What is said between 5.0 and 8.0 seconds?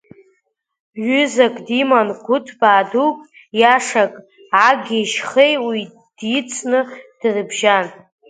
ашьхеи уи дицны дрыбжьан.